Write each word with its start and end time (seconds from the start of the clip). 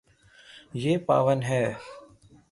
یے 0.81 0.93
پاون 1.07 1.39
ہے 1.49 1.63